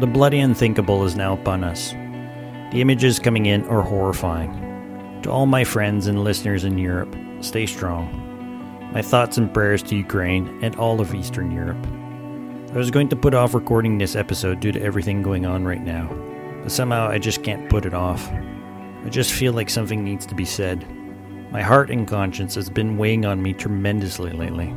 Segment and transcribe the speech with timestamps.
[0.00, 1.90] The bloody unthinkable is now upon us.
[2.72, 5.20] The images coming in are horrifying.
[5.24, 8.08] To all my friends and listeners in Europe, stay strong.
[8.94, 11.86] My thoughts and prayers to Ukraine and all of Eastern Europe.
[12.72, 15.82] I was going to put off recording this episode due to everything going on right
[15.84, 16.08] now,
[16.62, 18.26] but somehow I just can't put it off.
[19.04, 20.82] I just feel like something needs to be said.
[21.50, 24.74] My heart and conscience has been weighing on me tremendously lately.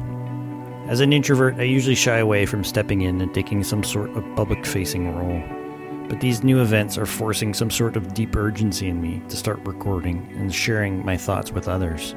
[0.87, 4.35] As an introvert, I usually shy away from stepping in and taking some sort of
[4.35, 5.41] public facing role.
[6.09, 9.65] But these new events are forcing some sort of deep urgency in me to start
[9.65, 12.15] recording and sharing my thoughts with others.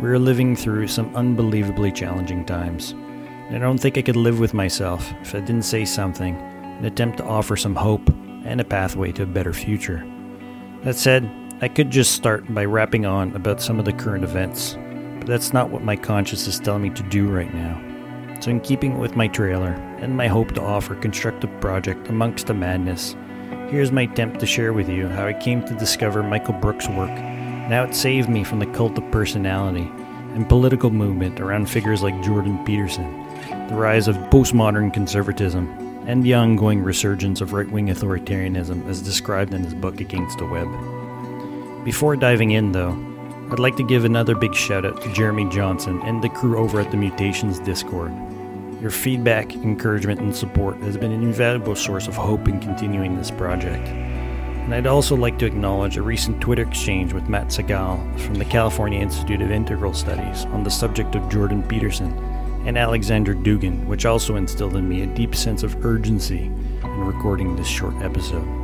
[0.00, 2.90] We are living through some unbelievably challenging times.
[2.90, 6.84] And I don't think I could live with myself if I didn't say something and
[6.84, 8.08] attempt to offer some hope
[8.44, 10.04] and a pathway to a better future.
[10.82, 14.76] That said, I could just start by rapping on about some of the current events,
[15.18, 17.91] but that's not what my conscience is telling me to do right now.
[18.42, 22.54] So, in keeping with my trailer and my hope to offer constructive project amongst the
[22.54, 23.14] madness,
[23.68, 27.08] here's my attempt to share with you how I came to discover Michael Brooks' work
[27.08, 29.88] and how it saved me from the cult of personality
[30.34, 33.12] and political movement around figures like Jordan Peterson,
[33.68, 35.68] the rise of postmodern conservatism,
[36.08, 40.46] and the ongoing resurgence of right wing authoritarianism as described in his book Against the
[40.46, 41.84] Web.
[41.84, 42.90] Before diving in, though,
[43.52, 46.80] I'd like to give another big shout out to Jeremy Johnson and the crew over
[46.80, 48.10] at the Mutations Discord.
[48.82, 53.30] Your feedback, encouragement, and support has been an invaluable source of hope in continuing this
[53.30, 53.86] project.
[53.86, 58.44] And I'd also like to acknowledge a recent Twitter exchange with Matt Segall from the
[58.44, 62.12] California Institute of Integral Studies on the subject of Jordan Peterson
[62.66, 67.54] and Alexander Dugin, which also instilled in me a deep sense of urgency in recording
[67.54, 68.61] this short episode.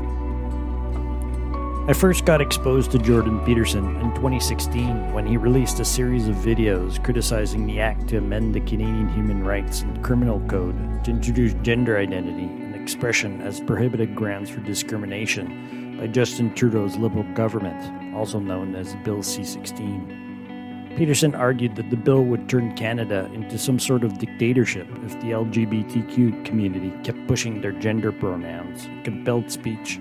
[1.89, 6.35] I first got exposed to Jordan Peterson in 2016 when he released a series of
[6.35, 11.55] videos criticizing the act to amend the Canadian Human Rights and Criminal Code to introduce
[11.63, 18.39] gender identity and expression as prohibited grounds for discrimination by Justin Trudeau's Liberal government, also
[18.39, 20.93] known as Bill C 16.
[20.95, 25.31] Peterson argued that the bill would turn Canada into some sort of dictatorship if the
[25.31, 29.99] LGBTQ community kept pushing their gender pronouns, compelled speech,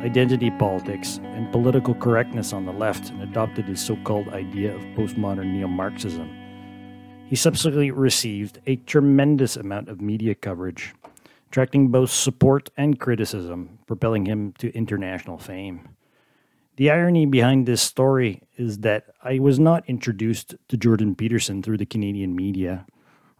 [0.00, 4.82] identity politics, and political correctness on the left and adopted his so called idea of
[4.96, 6.30] postmodern neo Marxism.
[7.26, 10.94] He subsequently received a tremendous amount of media coverage,
[11.48, 15.88] attracting both support and criticism, propelling him to international fame.
[16.76, 21.78] The irony behind this story is that I was not introduced to Jordan Peterson through
[21.78, 22.86] the Canadian media,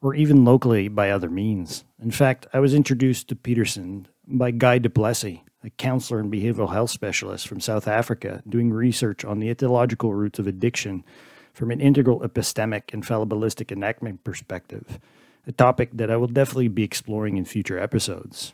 [0.02, 1.84] or even locally by other means.
[2.02, 6.72] In fact, I was introduced to Peterson by Guy Du Plessis, a counselor and behavioral
[6.72, 11.04] health specialist from South Africa, doing research on the etiological roots of addiction
[11.52, 15.00] from an integral epistemic and fallibilistic enactment perspective,
[15.46, 18.52] a topic that I will definitely be exploring in future episodes.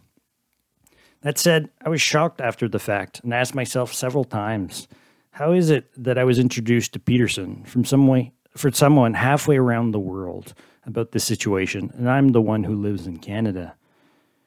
[1.21, 4.89] That said, I was shocked after the fact and asked myself several times
[5.33, 9.57] how is it that I was introduced to Peterson from some way, for someone halfway
[9.57, 10.55] around the world
[10.87, 13.75] about this situation, and I'm the one who lives in Canada?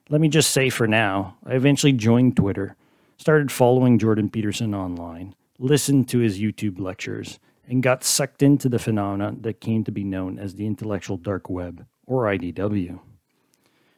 [0.10, 2.78] Let me just say for now, I eventually joined Twitter,
[3.18, 8.80] started following Jordan Peterson online, listened to his YouTube lectures, and got sucked into the
[8.80, 13.02] phenomenon that came to be known as the intellectual dark web, or IDW.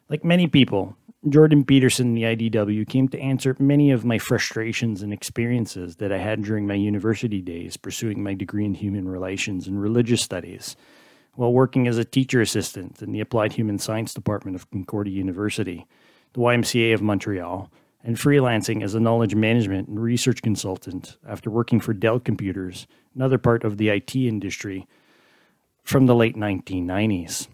[0.09, 0.97] Like many people,
[1.28, 6.12] Jordan Peterson, and the IDW, came to answer many of my frustrations and experiences that
[6.12, 10.76] I had during my university days pursuing my degree in human relations and religious studies
[11.40, 15.88] while working as a teacher assistant in the Applied Human Science Department of Concordia University,
[16.34, 17.72] the YMCA of Montreal,
[18.03, 23.38] and freelancing as a knowledge management and research consultant after working for Dell Computers, another
[23.38, 24.86] part of the IT industry,
[25.82, 27.47] from the late 1990s.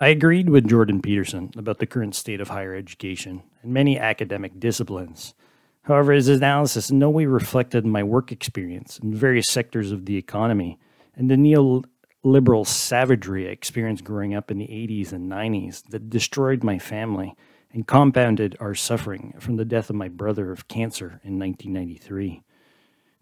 [0.00, 4.58] I agreed with Jordan Peterson about the current state of higher education and many academic
[4.58, 5.34] disciplines.
[5.82, 10.16] However, his analysis in no way reflected my work experience in various sectors of the
[10.16, 10.80] economy
[11.14, 11.82] and the neo
[12.26, 17.36] liberal savagery I experienced growing up in the 80s and 90s that destroyed my family
[17.72, 22.42] and compounded our suffering from the death of my brother of cancer in 1993.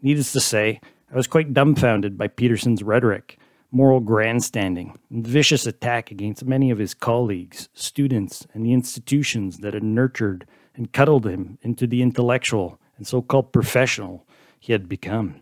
[0.01, 0.81] Needless to say,
[1.13, 3.39] I was quite dumbfounded by Peterson's rhetoric,
[3.71, 9.75] moral grandstanding, and vicious attack against many of his colleagues, students, and the institutions that
[9.75, 14.27] had nurtured and cuddled him into the intellectual and so called professional
[14.59, 15.37] he had become.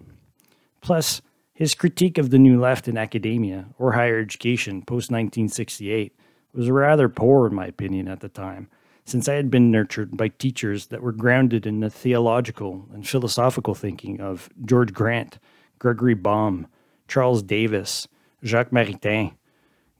[0.81, 1.23] Plus,
[1.62, 6.12] his critique of the New Left in academia or higher education post 1968
[6.53, 8.69] was rather poor, in my opinion, at the time,
[9.05, 13.76] since I had been nurtured by teachers that were grounded in the theological and philosophical
[13.76, 15.38] thinking of George Grant,
[15.79, 16.67] Gregory Baum,
[17.06, 18.08] Charles Davis,
[18.44, 19.37] Jacques Maritain,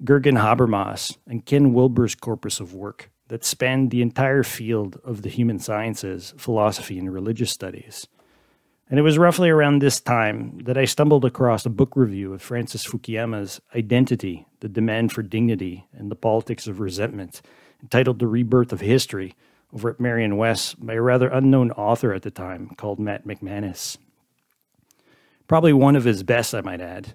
[0.03, 5.29] Jürgen Habermas, and Ken Wilber's corpus of work that spanned the entire field of the
[5.29, 8.09] human sciences, philosophy, and religious studies.
[8.93, 12.43] And it was roughly around this time that I stumbled across a book review of
[12.43, 17.41] Francis Fukuyama's Identity, the Demand for Dignity, and the Politics of Resentment,
[17.81, 19.35] entitled The Rebirth of History,
[19.73, 23.97] over at Merion West by a rather unknown author at the time called Matt McManus.
[25.49, 27.15] Probably one of his best, I might add.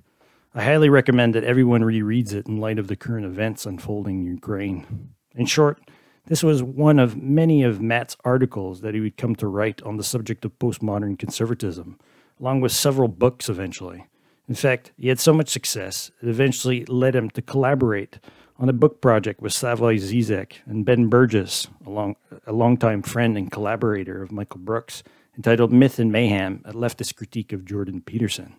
[0.56, 4.25] I highly recommend that everyone rereads it in light of the current events unfolding in
[4.25, 5.12] Ukraine.
[5.35, 5.79] In short,
[6.27, 9.97] this was one of many of Matt's articles that he would come to write on
[9.97, 11.97] the subject of postmodern conservatism,
[12.39, 14.06] along with several books eventually.
[14.47, 18.19] In fact, he had so much success, it eventually led him to collaborate
[18.59, 22.15] on a book project with Slavoj Zizek and Ben Burgis, a, long,
[22.45, 25.03] a longtime friend and collaborator of Michael Brooks,
[25.35, 28.56] entitled Myth and Mayhem, a leftist critique of Jordan Peterson.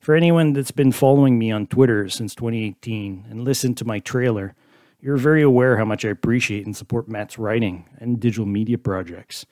[0.00, 4.54] For anyone that's been following me on Twitter since 2018 and listened to my trailer,
[5.00, 9.46] you're very aware how much I appreciate and support Matt's writing and digital media projects.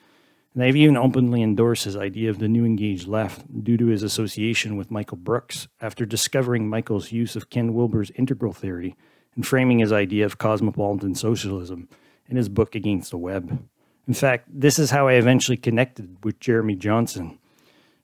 [0.54, 4.02] And I've even openly endorsed his idea of the New Engaged Left due to his
[4.02, 8.96] association with Michael Brooks after discovering Michael's use of Ken Wilber's integral theory
[9.34, 11.88] and framing his idea of cosmopolitan socialism
[12.28, 13.68] in his book Against the Web.
[14.06, 17.38] In fact, this is how I eventually connected with Jeremy Johnson,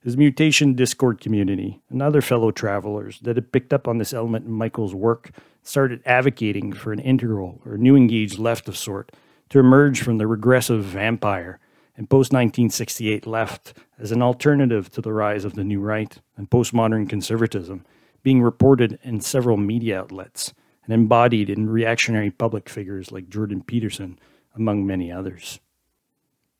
[0.03, 4.45] his mutation Discord community, and other fellow travelers that had picked up on this element
[4.45, 5.31] in Michael's work
[5.63, 9.11] started advocating for an integral or new engaged left of sort
[9.49, 11.59] to emerge from the regressive vampire
[11.95, 16.49] and post 1968 left as an alternative to the rise of the new right and
[16.49, 17.85] postmodern conservatism
[18.23, 20.53] being reported in several media outlets
[20.85, 24.19] and embodied in reactionary public figures like Jordan Peterson,
[24.55, 25.59] among many others.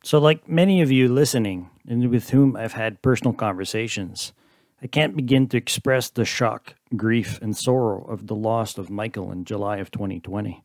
[0.04, 4.34] So, like many of you listening, and with whom I've had personal conversations,
[4.82, 9.32] I can't begin to express the shock, grief, and sorrow of the loss of Michael
[9.32, 10.64] in July of 2020.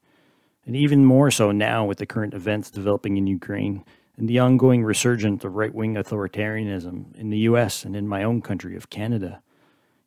[0.65, 3.85] And even more so now with the current events developing in Ukraine
[4.17, 8.41] and the ongoing resurgence of right wing authoritarianism in the US and in my own
[8.41, 9.43] country of Canada.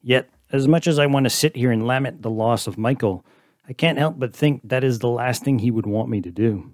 [0.02, 3.24] Yet, as much as I want to sit here and lament the loss of Michael,
[3.68, 6.32] I can't help but think that is the last thing he would want me to
[6.32, 6.72] do.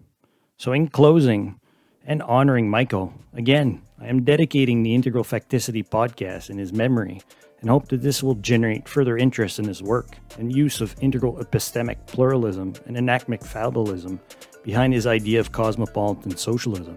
[0.56, 1.60] So, in closing,
[2.06, 7.22] and honoring Michael, again, I am dedicating the Integral Facticity podcast in his memory
[7.62, 11.38] and hope that this will generate further interest in his work and use of integral
[11.38, 14.20] epistemic pluralism and anachmic fallibilism
[14.64, 16.96] behind his idea of cosmopolitan socialism.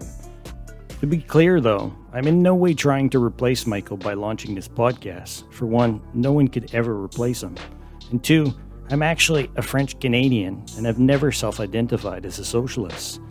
[0.99, 4.67] To be clear, though, I'm in no way trying to replace Michael by launching this
[4.67, 5.51] podcast.
[5.53, 7.55] For one, no one could ever replace him.
[8.11, 8.53] And two,
[8.91, 13.21] I'm actually a French Canadian and have never self identified as a socialist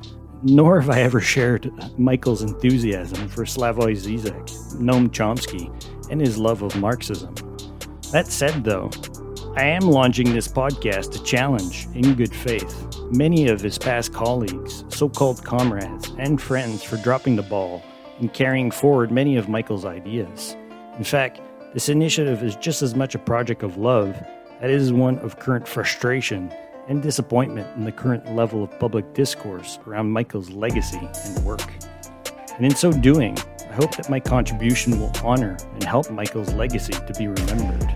[0.43, 5.71] nor have I ever shared Michael's enthusiasm for Slavoj Zizek, Noam Chomsky,
[6.11, 7.35] and his love of Marxism.
[8.13, 8.91] That said, though,
[9.57, 14.85] I am launching this podcast to challenge, in good faith, many of his past colleagues,
[14.89, 17.83] so called comrades, and friends for dropping the ball
[18.21, 20.57] and carrying forward many of Michael's ideas.
[20.97, 21.41] In fact,
[21.75, 24.17] this initiative is just as much a project of love
[24.61, 26.53] as it is one of current frustration
[26.89, 31.73] and disappointment in the current level of public discourse around Michael's legacy and work.
[32.57, 36.95] And in so doing, I hope that my contribution will honor and help Michael's legacy
[36.95, 37.95] to be remembered.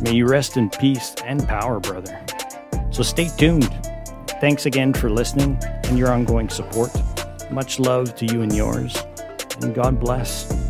[0.00, 2.20] May you rest in peace and power, brother.
[2.90, 3.70] So stay tuned.
[4.40, 6.90] Thanks again for listening and your ongoing support.
[7.50, 8.96] Much love to you and yours,
[9.60, 10.63] and God bless.